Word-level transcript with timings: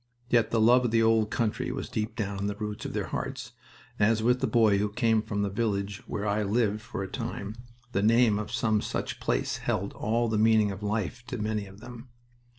Yet 0.31 0.49
the 0.49 0.59
love 0.59 0.85
of 0.85 0.89
the 0.89 1.03
old 1.03 1.29
country 1.29 1.71
was 1.71 1.87
deep 1.87 2.15
down 2.15 2.39
in 2.39 2.47
the 2.47 2.55
roots 2.55 2.85
of 2.85 2.93
their 2.93 3.05
hearts, 3.05 3.51
and, 3.99 4.09
as 4.09 4.23
with 4.23 4.43
a 4.43 4.47
boy 4.47 4.79
who 4.79 4.89
came 4.89 5.21
from 5.21 5.43
the 5.43 5.49
village 5.51 6.01
where 6.07 6.25
I 6.25 6.41
lived 6.41 6.81
for 6.81 7.03
a 7.03 7.07
time, 7.07 7.55
the 7.91 8.01
name 8.01 8.39
of 8.39 8.51
some 8.51 8.81
such 8.81 9.19
place 9.19 9.57
held 9.57 9.93
all 9.93 10.27
the 10.27 10.39
meaning 10.39 10.71
of 10.71 10.81
life 10.81 11.23
to 11.27 11.37
many 11.37 11.67
of 11.67 11.81
them. 11.81 12.09